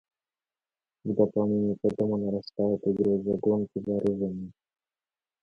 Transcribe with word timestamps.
В 1.03 1.13
дополнение 1.13 1.75
к 1.75 1.85
этому 1.85 2.17
нарастает 2.17 2.79
угроза 2.87 3.37
гонки 3.39 3.77
вооружений. 3.85 4.51